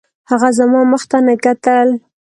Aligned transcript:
هغه 0.29 0.49
زما 0.59 0.81
مخ 0.91 1.03
ته 1.11 1.17
نه 1.25 1.35
کتل 1.43 1.89